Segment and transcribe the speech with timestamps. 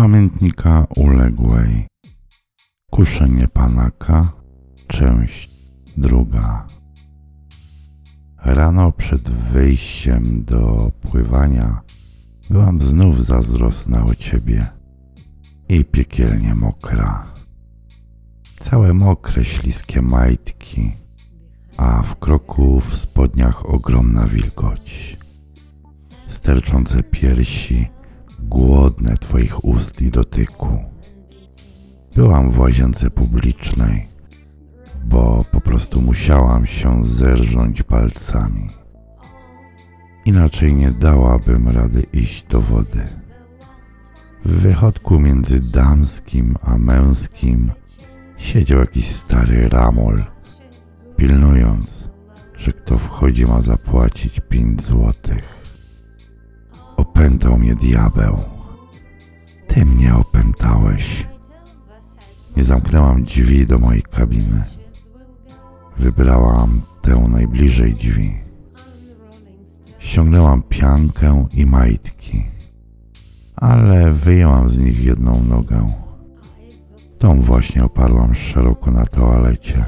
[0.00, 1.86] pamiętnika uległej.
[2.90, 4.32] Kuszenie panaka,
[4.86, 5.50] część
[5.96, 6.66] druga.
[8.44, 11.80] Rano przed wyjściem do pływania
[12.50, 14.66] byłam znów zazdrosna o ciebie
[15.68, 17.26] i piekielnie mokra.
[18.60, 20.92] Całe mokre, śliskie majtki,
[21.76, 25.16] a w kroku w spodniach ogromna wilgoć.
[26.28, 27.99] Sterczące piersi,
[28.42, 30.84] głodne Twoich ust i dotyku.
[32.16, 34.08] Byłam w łazience publicznej,
[35.04, 38.68] bo po prostu musiałam się zerżnąć palcami.
[40.24, 43.02] Inaczej nie dałabym rady iść do wody.
[44.44, 47.72] W wychodku między damskim a męskim
[48.38, 50.24] siedział jakiś stary ramol,
[51.16, 52.10] pilnując,
[52.56, 55.59] że kto wchodzi ma zapłacić pięć złotych.
[57.20, 58.36] Opętał mnie diabeł.
[59.66, 61.26] Ty mnie opętałeś.
[62.56, 64.62] Nie zamknęłam drzwi do mojej kabiny.
[65.98, 68.38] Wybrałam tę najbliżej drzwi.
[69.98, 72.46] Ściągnęłam piankę i majtki,
[73.56, 75.86] ale wyjęłam z nich jedną nogę.
[77.18, 79.84] Tą właśnie oparłam szeroko na toalecie.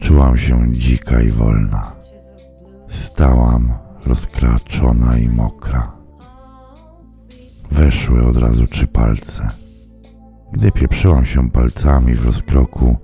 [0.00, 1.92] Czułam się dzika i wolna.
[2.88, 3.72] Stałam
[4.06, 6.03] rozkraczona i mokra.
[7.74, 9.48] Weszły od razu trzy palce.
[10.52, 12.96] Gdy pieprzyłam się palcami w rozkroku,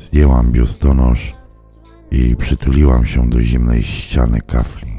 [0.00, 1.34] zdjęłam biustonosz
[2.10, 4.92] i przytuliłam się do zimnej ściany kafli.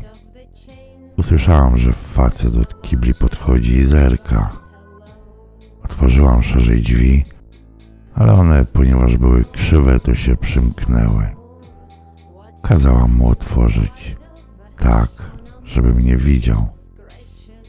[1.18, 4.50] Usłyszałam, że facet od kibli podchodzi i zerka.
[5.84, 7.26] Otworzyłam szerzej drzwi,
[8.16, 11.28] ale one, ponieważ były krzywe, to się przymknęły.
[12.64, 14.16] Kazałam mu otworzyć,
[14.80, 15.10] tak,
[15.64, 16.68] żeby mnie widział,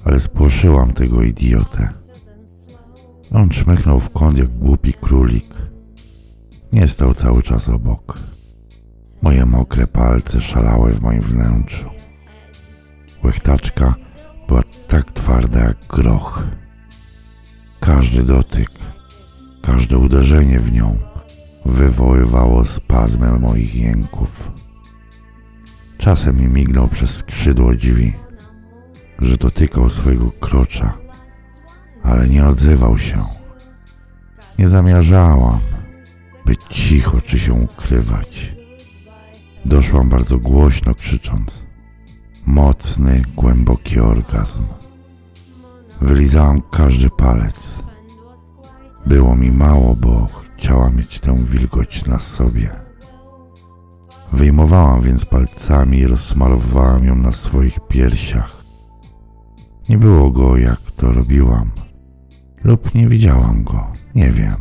[0.05, 1.89] ale spłoszyłam tego idiotę.
[3.33, 5.55] On czmychnął w kąt jak głupi królik.
[6.73, 8.19] Nie stał cały czas obok.
[9.23, 11.91] Moje mokre palce szalały w moim wnętrzu.
[13.25, 13.95] Łechtaczka
[14.49, 16.45] była tak twarda jak groch.
[17.81, 18.71] Każdy dotyk,
[19.63, 20.99] każde uderzenie w nią
[21.65, 24.51] wywoływało spazmę moich jęków.
[25.99, 28.13] Czasem mi mignął przez skrzydło drzwi,
[29.21, 30.99] że dotykał swojego krocza,
[32.03, 33.25] ale nie odzywał się.
[34.59, 35.61] Nie zamierzałam
[36.51, 38.55] być cicho czy się ukrywać.
[39.65, 41.65] Doszłam bardzo głośno krzycząc.
[42.47, 44.63] Mocny, głęboki orgazm.
[46.01, 47.71] Wylizałam każdy palec.
[49.07, 50.27] Było mi mało, bo
[50.57, 52.71] chciałam mieć tę wilgoć na sobie.
[54.33, 58.65] Wyjmowałam więc palcami i rozsmarowałam ją na swoich piersiach.
[59.91, 61.71] Nie było go, jak to robiłam,
[62.65, 64.57] lub nie widziałam go, nie wiem.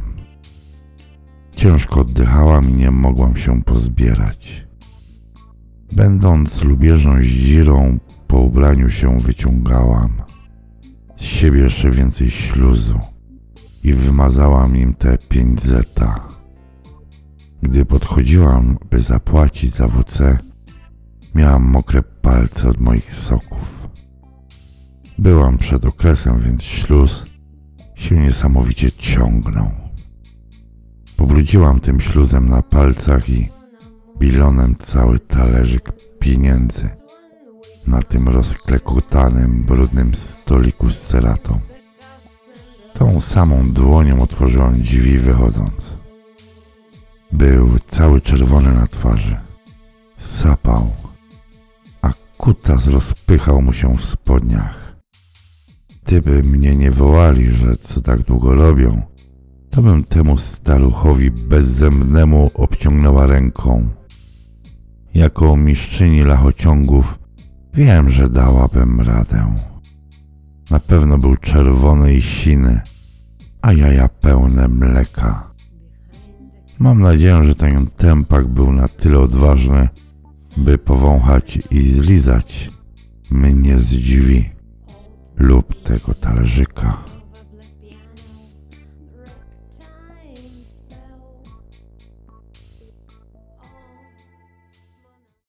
[1.55, 4.67] Ciężko oddychałam i nie mogłam się pozbierać.
[5.91, 10.21] Będąc lubieżną zdzirą, po ubraniu się wyciągałam
[11.17, 12.99] z siebie jeszcze więcej śluzu
[13.83, 16.27] i wymazałam im te pięć zeta.
[17.61, 20.37] Gdy podchodziłam, by zapłacić za WC,
[21.35, 23.78] miałam mokre palce od moich soków.
[25.19, 27.25] Byłam przed okresem, więc śluz
[27.95, 29.71] się niesamowicie ciągnął.
[31.17, 33.49] Pobrudziłam tym śluzem na palcach i
[34.19, 36.89] bilonem cały talerzyk pieniędzy
[37.87, 41.59] na tym rozklekutanym, brudnym stoliku z ceratą.
[42.93, 45.97] Tą samą dłonią otworzyłam drzwi wychodząc.
[47.31, 49.37] Był cały czerwony na twarzy.
[50.17, 50.91] Sapał,
[52.01, 54.88] a kutas rozpychał mu się w spodniach.
[56.09, 59.01] Gdyby mnie nie wołali, że co tak długo robią,
[59.69, 63.89] to bym temu staruchowi bezzębnemu obciągnęła ręką.
[65.13, 67.19] Jako mistrzyni lachociągów
[67.73, 69.55] wiem, że dałabym radę.
[70.71, 72.81] Na pewno był czerwony i siny,
[73.61, 75.51] a jaja pełne mleka.
[76.79, 79.89] Mam nadzieję, że ten tempak był na tyle odważny,
[80.57, 82.69] by powąchać i zlizać
[83.31, 84.58] mnie z drzwi
[85.39, 86.97] lub tego talerzyka.